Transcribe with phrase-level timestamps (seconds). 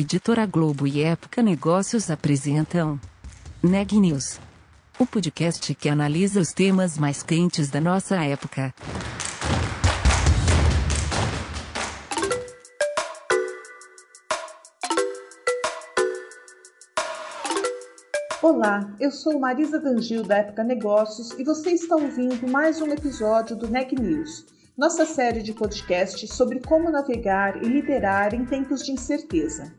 [0.00, 3.00] Editora Globo e Época Negócios apresentam
[3.60, 4.38] Neg News,
[4.96, 8.72] o podcast que analisa os temas mais quentes da nossa época.
[18.40, 23.56] Olá, eu sou Marisa Dangil da Época Negócios e você está ouvindo mais um episódio
[23.56, 24.46] do Neg News,
[24.78, 29.74] nossa série de podcasts sobre como navegar e liderar em tempos de incerteza.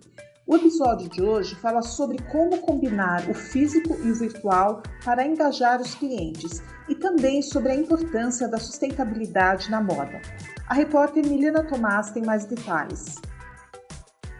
[0.45, 5.79] O episódio de hoje fala sobre como combinar o físico e o virtual para engajar
[5.79, 10.21] os clientes e também sobre a importância da sustentabilidade na moda.
[10.67, 13.15] A repórter Milena Tomás tem mais detalhes.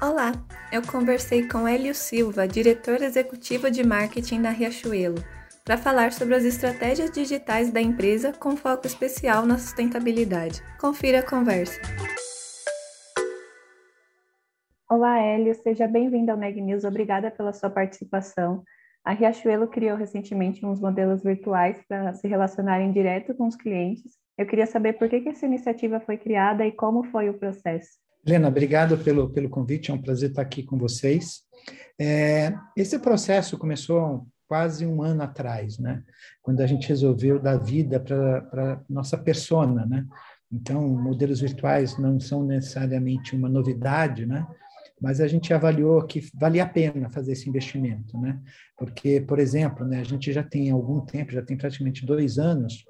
[0.02, 0.34] Olá,
[0.74, 5.24] eu conversei com Hélio Silva, diretor executivo de marketing da Riachuelo,
[5.70, 10.64] para falar sobre as estratégias digitais da empresa com foco especial na sustentabilidade.
[10.82, 11.80] Confira a conversa.
[14.90, 16.84] Olá, Hélio, seja bem-vindo ao Neg News.
[16.84, 18.64] Obrigada pela sua participação.
[19.06, 24.14] A Riachuelo criou recentemente uns modelos virtuais para se relacionarem direto com os clientes.
[24.40, 27.90] Eu queria saber por que, que essa iniciativa foi criada e como foi o processo.
[28.26, 31.44] Helena, obrigado pelo, pelo convite, é um prazer estar aqui com vocês.
[32.02, 36.04] É, esse processo começou quase um ano atrás, né?
[36.42, 39.86] quando a gente resolveu dar vida para nossa persona.
[39.86, 40.08] Né?
[40.52, 44.48] Então, modelos virtuais não são necessariamente uma novidade, né?
[45.00, 48.38] mas a gente avaliou que valia a pena fazer esse investimento, né?
[48.78, 52.84] Porque, por exemplo, né, a gente já tem algum tempo, já tem praticamente dois anos,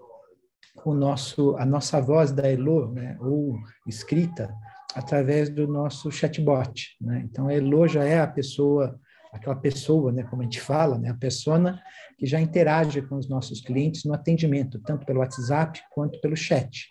[0.83, 4.51] o nosso, a nossa voz da Elo, né, ou escrita,
[4.95, 7.21] através do nosso chatbot, né?
[7.29, 8.99] Então, a Elo já é a pessoa,
[9.31, 11.81] aquela pessoa, né, como a gente fala, né, a persona
[12.17, 16.89] que já interage com os nossos clientes no atendimento, tanto pelo WhatsApp quanto pelo chat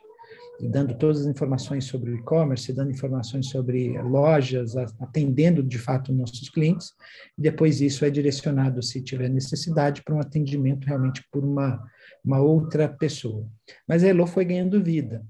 [0.60, 6.48] dando todas as informações sobre o e-commerce, dando informações sobre lojas, atendendo de fato nossos
[6.48, 6.94] clientes,
[7.36, 11.80] e depois isso é direcionado, se tiver necessidade, para um atendimento realmente por uma,
[12.24, 13.46] uma outra pessoa.
[13.86, 15.24] Mas a Elo foi ganhando vida.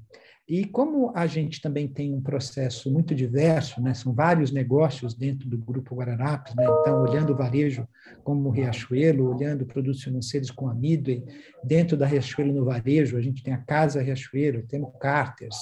[0.48, 5.46] E como a gente também tem um processo muito diverso, né, são vários negócios dentro
[5.46, 7.86] do Grupo Guararapes, né, então, olhando o varejo
[8.24, 11.22] como Riachuelo, olhando produtos financeiros com a Midway,
[11.62, 15.54] dentro da Riachuelo no varejo, a gente tem a Casa Riachuelo, temos Carters,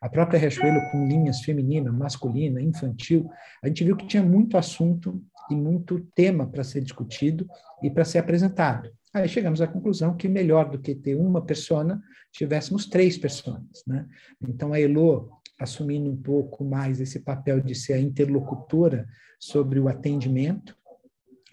[0.00, 3.28] a própria Riachuelo com linhas feminina, masculina, infantil,
[3.60, 5.20] a gente viu que tinha muito assunto
[5.50, 7.44] e muito tema para ser discutido
[7.82, 8.88] e para ser apresentado.
[9.14, 12.02] Aí chegamos à conclusão que melhor do que ter uma persona,
[12.32, 13.62] tivéssemos três pessoas.
[13.86, 14.06] Né?
[14.42, 19.08] Então, a Elo, assumindo um pouco mais esse papel de ser a interlocutora
[19.40, 20.76] sobre o atendimento,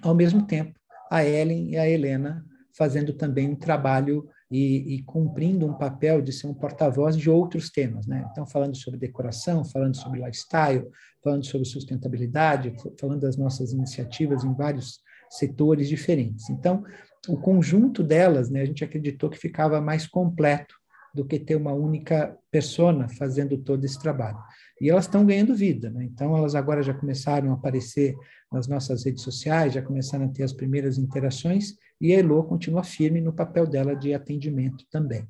[0.01, 0.77] ao mesmo tempo,
[1.09, 2.45] a Ellen e a Helena
[2.77, 7.69] fazendo também um trabalho e, e, cumprindo um papel de ser um porta-voz de outros
[7.69, 8.27] temas, né?
[8.31, 10.85] Então, falando sobre decoração, falando sobre lifestyle,
[11.23, 14.99] falando sobre sustentabilidade, falando das nossas iniciativas em vários
[15.29, 16.49] setores diferentes.
[16.49, 16.83] Então,
[17.27, 20.75] o conjunto delas, né, a gente acreditou que ficava mais completo
[21.13, 24.37] do que ter uma única persona fazendo todo esse trabalho.
[24.81, 26.03] E elas estão ganhando vida, né?
[26.03, 28.13] então elas agora já começaram a aparecer
[28.51, 32.83] nas nossas redes sociais, já começaram a ter as primeiras interações, e a Elo continua
[32.83, 35.25] firme no papel dela de atendimento também.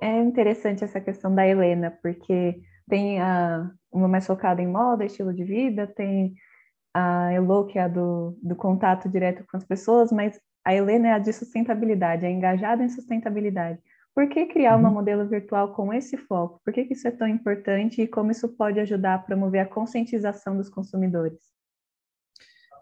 [0.00, 5.34] É interessante essa questão da Helena, porque tem a, uma mais focada em moda, estilo
[5.34, 6.34] de vida, tem
[6.94, 11.08] a Elo, que é a do, do contato direto com as pessoas, mas a Helena
[11.08, 13.78] é a de sustentabilidade, é engajada em sustentabilidade.
[14.14, 14.94] Por que criar uma uhum.
[14.94, 16.60] modelo virtual com esse foco?
[16.64, 19.66] Por que, que isso é tão importante e como isso pode ajudar a promover a
[19.66, 21.52] conscientização dos consumidores?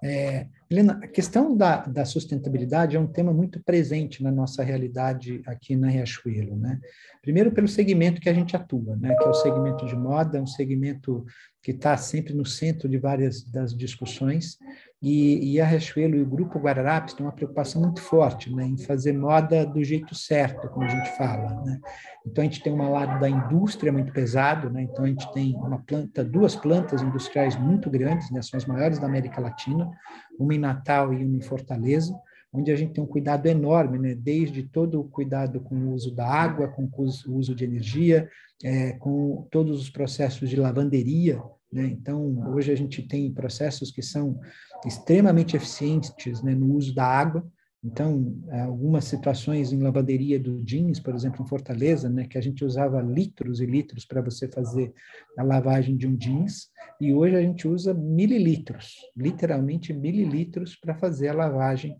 [0.02, 5.42] É, Helena, a questão da, da, sustentabilidade é um tema muito presente na nossa realidade
[5.44, 6.80] aqui na Riachuelo, né?
[7.20, 9.14] Primeiro pelo segmento que a gente atua, né?
[9.14, 11.26] Que é o segmento de moda, um segmento
[11.62, 14.56] que está sempre no centro de várias das discussões,
[15.02, 18.76] e, e, a Riachuelo e o Grupo Guararapes têm uma preocupação muito forte né, em
[18.76, 21.54] fazer moda do jeito certo, como a gente fala.
[21.64, 21.80] Né?
[22.26, 24.82] Então, a gente tem um lado da indústria muito pesado, né?
[24.82, 28.42] então a gente tem uma planta, duas plantas industriais muito grandes, né?
[28.42, 29.90] são as maiores da América Latina,
[30.38, 32.14] uma em Natal e uma em Fortaleza,
[32.52, 34.14] onde a gente tem um cuidado enorme, né?
[34.14, 38.28] desde todo o cuidado com o uso da água, com o uso de energia,
[38.62, 41.40] é, com todos os processos de lavanderia,
[41.72, 41.86] né?
[41.86, 44.40] Então, hoje a gente tem processos que são
[44.84, 47.46] extremamente eficientes né, no uso da água.
[47.82, 52.62] Então, algumas situações em lavanderia do jeans, por exemplo, em Fortaleza, né, que a gente
[52.62, 54.92] usava litros e litros para você fazer
[55.38, 56.68] a lavagem de um jeans,
[57.00, 61.96] e hoje a gente usa mililitros, literalmente mililitros, para fazer a lavagem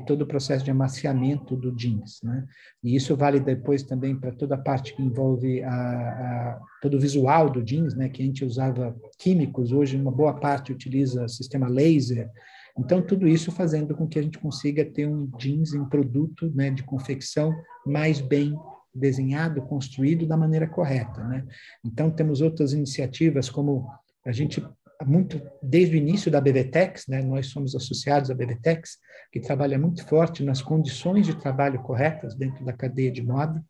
[0.00, 2.44] todo o processo de amaciamento do jeans, né?
[2.82, 7.00] E isso vale depois também para toda a parte que envolve a, a, todo o
[7.00, 8.08] visual do jeans, né?
[8.08, 12.30] Que a gente usava químicos, hoje uma boa parte utiliza sistema laser.
[12.78, 16.70] Então, tudo isso fazendo com que a gente consiga ter um jeans em produto né,
[16.70, 17.54] de confecção
[17.86, 18.58] mais bem
[18.92, 21.44] desenhado, construído da maneira correta, né?
[21.84, 23.88] Então, temos outras iniciativas como
[24.24, 24.64] a gente
[25.06, 28.98] muito desde o início da BVTEX, né, nós somos associados à BVTEX,
[29.32, 33.62] que trabalha muito forte nas condições de trabalho corretas dentro da cadeia de moda,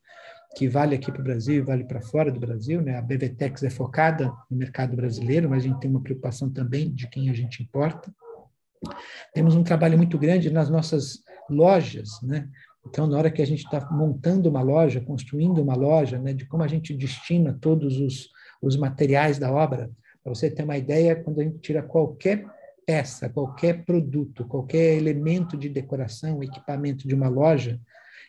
[0.56, 2.80] que vale aqui para o Brasil e vale para fora do Brasil.
[2.80, 2.96] Né?
[2.96, 7.08] A BVTEX é focada no mercado brasileiro, mas a gente tem uma preocupação também de
[7.08, 8.12] quem a gente importa.
[9.32, 12.48] Temos um trabalho muito grande nas nossas lojas, né?
[12.86, 16.44] Então, na hora que a gente está montando uma loja, construindo uma loja, né, de
[16.44, 18.28] como a gente destina todos os,
[18.60, 19.90] os materiais da obra,
[20.24, 22.46] para você ter uma ideia, quando a gente tira qualquer
[22.86, 27.78] peça, qualquer produto, qualquer elemento de decoração, equipamento de uma loja,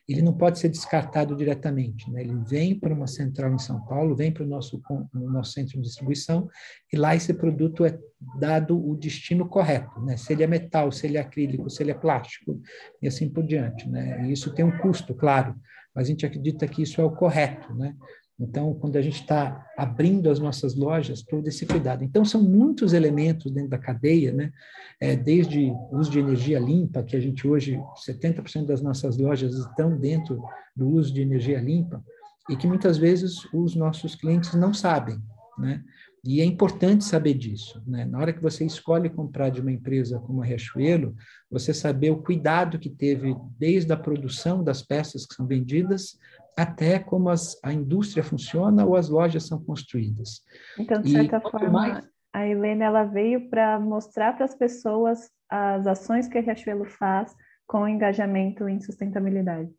[0.08, 2.12] ele não pode ser descartado diretamente.
[2.12, 2.22] Né?
[2.22, 4.82] Ele vem para uma central em São Paulo, vem para o nosso,
[5.14, 6.48] nosso centro de distribuição,
[6.94, 7.98] e lá esse produto é
[8.40, 10.00] dado o destino correto.
[10.02, 10.16] Né?
[10.16, 12.62] Se ele é metal, se ele é acrílico, se ele é plástico,
[13.02, 13.90] e assim por diante.
[13.90, 14.28] Né?
[14.28, 15.56] E isso tem um custo, claro,
[15.94, 17.74] mas a gente acredita que isso é o correto.
[17.74, 17.96] Né?
[18.38, 22.04] Então, quando a gente está abrindo as nossas lojas, todo esse cuidado.
[22.04, 24.52] Então, são muitos elementos dentro da cadeia, né?
[25.00, 29.98] É, desde uso de energia limpa, que a gente hoje, 70% das nossas lojas estão
[29.98, 30.42] dentro
[30.76, 32.04] do uso de energia limpa,
[32.50, 35.18] e que muitas vezes os nossos clientes não sabem,
[35.58, 35.82] né?
[36.26, 37.84] E é importante saber disso.
[37.86, 38.04] Né?
[38.04, 41.16] Na hora que você escolhe comprar de uma empresa como a Riachuelo,
[41.50, 46.18] você saber o cuidado que teve desde a produção das peças que são vendidas
[46.58, 50.42] até como as, a indústria funciona ou as lojas são construídas.
[50.80, 52.08] Então, de certa e, forma, mais...
[52.34, 57.36] a Helena ela veio para mostrar para as pessoas as ações que a Riachuelo faz
[57.68, 59.70] com engajamento em sustentabilidade.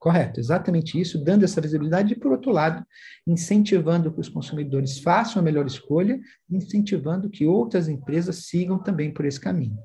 [0.00, 2.82] Correto, exatamente isso, dando essa visibilidade e, por outro lado,
[3.26, 6.18] incentivando que os consumidores façam a melhor escolha,
[6.50, 9.78] incentivando que outras empresas sigam também por esse caminho.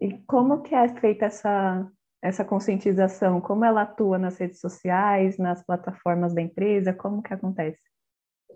[0.00, 1.86] E como que é feita essa
[2.22, 3.40] essa conscientização?
[3.40, 6.92] Como ela atua nas redes sociais, nas plataformas da empresa?
[6.92, 7.80] Como que acontece?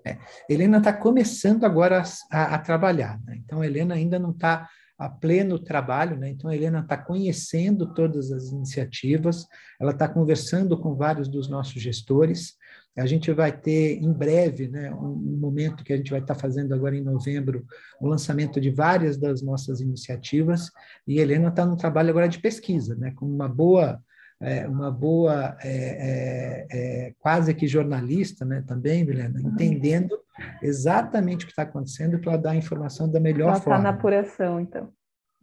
[0.06, 0.18] É,
[0.48, 3.36] Helena está começando agora a, a trabalhar, né?
[3.42, 4.68] então a Helena ainda não está
[4.98, 6.30] a pleno trabalho, né?
[6.30, 9.46] Então a Helena está conhecendo todas as iniciativas,
[9.80, 12.54] ela está conversando com vários dos nossos gestores.
[12.96, 16.34] A gente vai ter em breve, né, um, um momento que a gente vai estar
[16.34, 17.66] tá fazendo agora em novembro,
[18.00, 20.70] o lançamento de várias das nossas iniciativas.
[21.06, 24.00] E a Helena está no trabalho agora de pesquisa, né, com uma boa
[24.40, 29.48] é, uma boa, é, é, é, quase que jornalista, né, também, Milena, uhum.
[29.48, 30.18] entendendo
[30.62, 33.74] exatamente o que está acontecendo para dar a informação da melhor ela forma.
[33.74, 34.92] Ela está na apuração, então.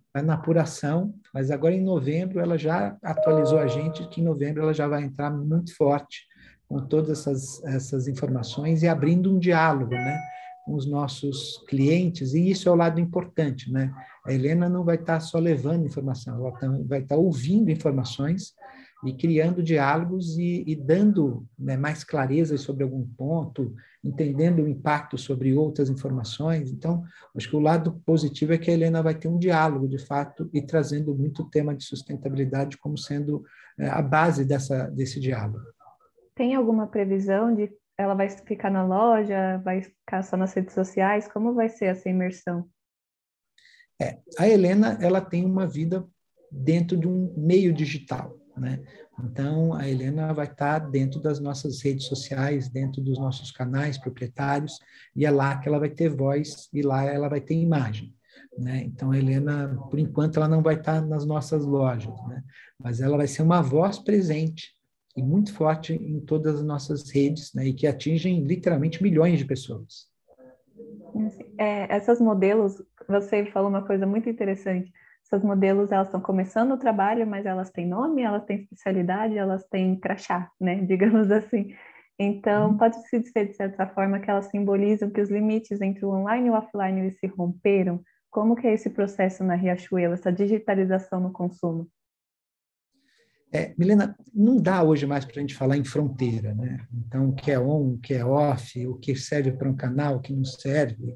[0.08, 4.62] Está na apuração, mas agora em novembro ela já atualizou a gente que em novembro
[4.62, 6.28] ela já vai entrar muito forte
[6.68, 10.20] com todas essas, essas informações e abrindo um diálogo, né?
[10.66, 13.92] com os nossos clientes, e isso é o lado importante, né?
[14.26, 18.54] A Helena não vai estar só levando informação, ela vai estar ouvindo informações
[19.04, 25.18] e criando diálogos e, e dando né, mais clareza sobre algum ponto, entendendo o impacto
[25.18, 26.72] sobre outras informações.
[26.72, 27.04] Então,
[27.36, 30.50] acho que o lado positivo é que a Helena vai ter um diálogo, de fato,
[30.54, 33.44] e trazendo muito o tema de sustentabilidade como sendo
[33.78, 35.60] é, a base dessa, desse diálogo.
[36.36, 41.28] Tem alguma previsão de ela vai ficar na loja, vai ficar só nas redes sociais?
[41.32, 42.68] Como vai ser essa imersão?
[44.02, 46.08] É, a Helena ela tem uma vida
[46.52, 48.41] dentro de um meio digital.
[48.58, 48.84] Né?
[49.24, 54.80] Então, a Helena vai estar dentro das nossas redes sociais, dentro dos nossos canais proprietários,
[55.16, 58.14] e é lá que ela vai ter voz e lá ela vai ter imagem.
[58.58, 58.84] Né?
[58.86, 62.44] Então, a Helena, por enquanto, ela não vai estar nas nossas lojas, né?
[62.78, 64.76] mas ela vai ser uma voz presente
[65.16, 67.68] e muito forte em todas as nossas redes, né?
[67.68, 70.10] e que atingem literalmente milhões de pessoas.
[71.58, 74.92] É, essas modelos, você falou uma coisa muito interessante
[75.32, 79.64] essas modelos elas estão começando o trabalho, mas elas têm nome, elas têm especialidade, elas
[79.70, 80.76] têm crachá, né?
[80.84, 81.74] Digamos assim.
[82.20, 82.78] Então, uhum.
[82.78, 86.52] pode-se dizer, de certa forma, que elas simbolizam que os limites entre o online e
[86.52, 88.04] o offline eles se romperam.
[88.30, 91.88] Como que é esse processo na Riachuelo, essa digitalização no consumo?
[93.54, 96.86] É, Milena, não dá hoje mais para a gente falar em fronteira, né?
[96.94, 100.18] Então, o que é on, o que é off, o que serve para um canal,
[100.18, 101.16] o que não serve.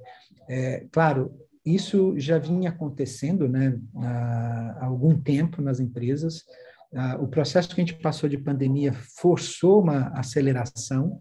[0.49, 1.33] É, claro,
[1.65, 6.43] isso já vinha acontecendo né, há algum tempo nas empresas.
[6.95, 11.19] ah, o processo que a gente passou de pandemia forçou uma aceleração,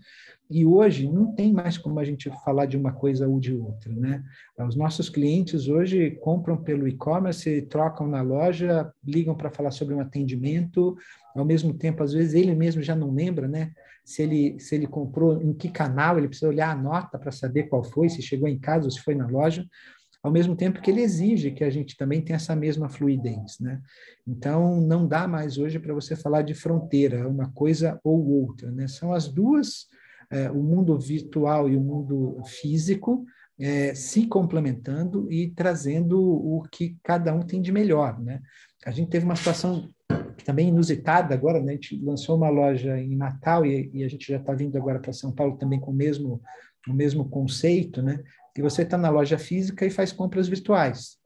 [0.50, 3.92] e hoje não tem mais como a gente falar de uma coisa ou de outra,
[3.92, 4.22] né?
[4.58, 10.00] Os nossos clientes hoje compram pelo e-commerce, trocam na loja, ligam para falar sobre um
[10.00, 10.96] atendimento,
[11.34, 13.72] ao mesmo tempo, às vezes ele mesmo já não lembra, né?
[14.04, 17.64] Se ele, se ele comprou, em que canal, ele precisa olhar a nota para saber
[17.64, 19.66] qual foi, se chegou em casa ou se foi na loja,
[20.25, 23.83] ao mesmo tempo que ele exige que a gente também tenha essa mesma fluidez, né?
[24.26, 28.88] Então, não dá mais hoje para você falar de fronteira, uma coisa ou outra, né?
[28.88, 29.87] São as duas
[30.31, 33.26] é, o mundo virtual e o mundo físico
[33.61, 38.40] é, se complementando e trazendo o que cada um tem de melhor, né?
[38.87, 39.90] A gente teve uma situação
[40.43, 41.73] também inusitada agora, né?
[41.73, 44.99] A gente lançou uma loja em Natal e, e a gente já está vindo agora
[44.99, 46.40] para São Paulo também com o mesmo
[46.88, 48.23] o mesmo conceito, né?
[48.54, 51.18] Que você está na loja física e faz compras virtuais.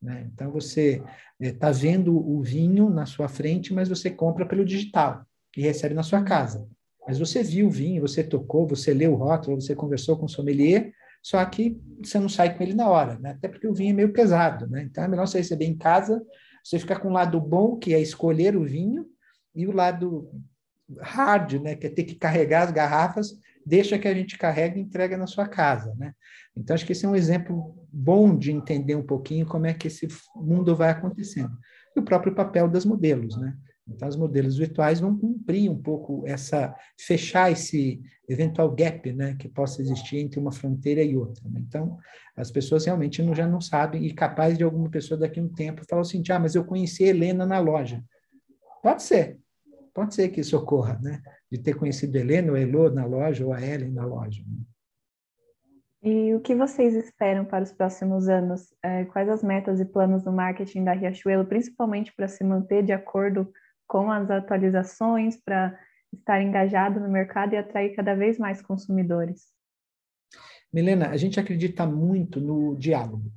[0.00, 0.28] Né?
[0.32, 1.02] Então você
[1.38, 5.24] está é, vendo o vinho na sua frente, mas você compra pelo digital
[5.56, 6.66] e recebe na sua casa.
[7.06, 10.28] Mas você viu o vinho, você tocou, você leu o rótulo, você conversou com o
[10.28, 13.30] sommelier, só que você não sai com ele na hora, né?
[13.32, 14.82] Até porque o vinho é meio pesado, né?
[14.82, 16.22] Então é melhor você receber em casa,
[16.64, 19.06] você ficar com o lado bom, que é escolher o vinho,
[19.54, 20.30] e o lado
[20.98, 24.82] hard, né, que é ter que carregar as garrafas, deixa que a gente carrega e
[24.82, 26.14] entrega na sua casa, né?
[26.56, 29.88] Então acho que esse é um exemplo bom de entender um pouquinho como é que
[29.88, 31.56] esse mundo vai acontecendo.
[31.96, 33.56] E o próprio papel das modelos, né?
[33.92, 39.48] Então, os modelos virtuais vão cumprir um pouco essa, fechar esse eventual gap, né, que
[39.48, 41.42] possa existir entre uma fronteira e outra.
[41.48, 41.60] Né?
[41.66, 41.98] Então,
[42.36, 45.48] as pessoas realmente não, já não sabem, e capaz de alguma pessoa daqui a um
[45.48, 48.02] tempo falar assim, ah, mas eu conheci Helena na loja.
[48.82, 49.38] Pode ser,
[49.92, 53.04] pode ser que isso ocorra, né, de ter conhecido a Helena ou a Elô na
[53.04, 54.42] loja, ou a Ellen na loja.
[54.46, 54.62] Né?
[56.02, 58.72] E o que vocês esperam para os próximos anos?
[58.82, 62.92] É, quais as metas e planos do marketing da Riachuelo, principalmente para se manter de
[62.92, 63.52] acordo
[63.86, 65.78] com as atualizações para
[66.12, 69.48] estar engajado no mercado e atrair cada vez mais consumidores?
[70.72, 73.30] Milena, a gente acredita muito no diálogo,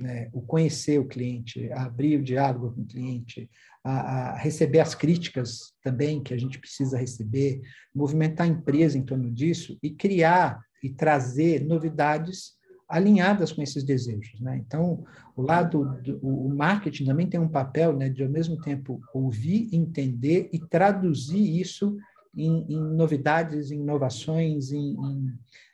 [0.00, 0.28] né?
[0.32, 3.48] o conhecer o cliente, abrir o diálogo com o cliente,
[3.84, 3.92] a,
[4.32, 7.60] a, receber as críticas também que a gente precisa receber,
[7.94, 12.52] movimentar a empresa em torno disso e criar e trazer novidades
[12.88, 14.58] alinhadas com esses desejos, né?
[14.58, 15.02] Então,
[15.34, 19.68] o lado do, o marketing também tem um papel, né, de ao mesmo tempo ouvir,
[19.72, 21.96] entender e traduzir isso
[22.34, 24.96] em, em novidades, em inovações, em,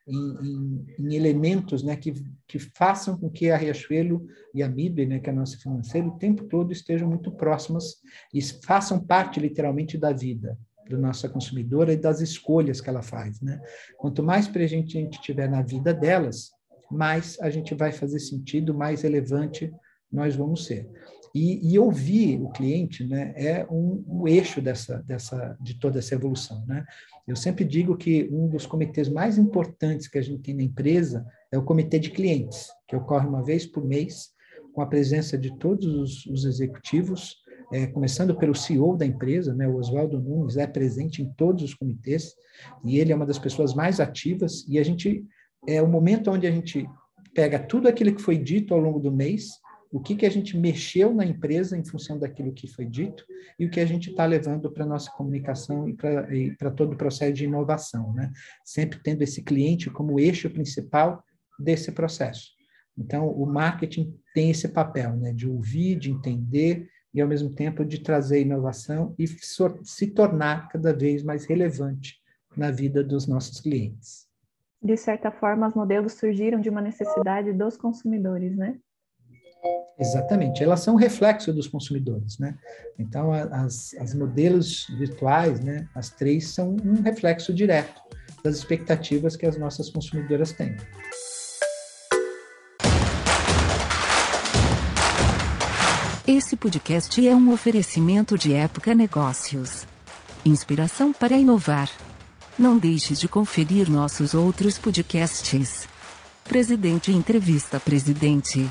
[0.06, 2.14] em, em, elementos, né, que,
[2.46, 6.06] que façam com que a Riachuelo e a MIB, né, que é a nossa financeira,
[6.08, 7.96] o tempo todo estejam muito próximas
[8.32, 13.40] e façam parte literalmente da vida da nossa consumidora e das escolhas que ela faz,
[13.42, 13.60] né?
[13.98, 16.50] Quanto mais presente a gente tiver na vida delas,
[16.90, 19.70] mais a gente vai fazer sentido, mais relevante
[20.10, 20.88] nós vamos ser.
[21.35, 26.14] E, e ouvir o cliente né, é um, um, eixo dessa, dessa, de toda essa
[26.14, 26.64] evolução.
[26.66, 26.85] Né?
[27.26, 31.26] Eu sempre digo que um dos comitês mais importantes que a gente tem na empresa
[31.52, 34.30] é o comitê de clientes, que ocorre uma vez por mês,
[34.73, 37.37] com a presença de todos os, os executivos,
[37.73, 41.75] é, começando pelo CEO da empresa, né, o Oswaldo Nunes, é presente em todos os
[41.75, 42.35] comitês,
[42.85, 45.25] e ele é uma das pessoas mais ativas, e a gente
[45.66, 46.88] é o momento onde a gente
[47.35, 49.50] pega tudo aquilo que foi dito ao longo do mês,
[49.90, 53.25] o que, que a gente mexeu na empresa em função daquilo que foi dito
[53.59, 55.95] e o que a gente está levando para a nossa comunicação e
[56.57, 58.30] para todo o processo de inovação, né?
[58.64, 61.25] Sempre tendo esse cliente como eixo principal
[61.59, 62.50] desse processo.
[62.97, 65.33] Então, o marketing tem esse papel, né?
[65.33, 70.92] De ouvir, de entender e, ao mesmo tempo, de trazer inovação e se tornar cada
[70.92, 72.16] vez mais relevante
[72.57, 74.28] na vida dos nossos clientes
[74.83, 78.78] de certa forma, os modelos surgiram de uma necessidade dos consumidores, né?
[80.00, 82.54] Exatamente, elas são reflexo dos consumidores, né?
[82.96, 88.00] Então, as, as modelos virtuais, né, as três são um reflexo direto
[88.44, 90.76] das expectativas que as nossas consumidoras têm.
[96.26, 99.86] Esse podcast é um oferecimento de Época Negócios.
[100.44, 101.90] Inspiração para inovar.
[102.56, 105.88] Não deixe de conferir nossos outros podcasts.
[106.44, 108.70] Presidente Entrevista Presidente.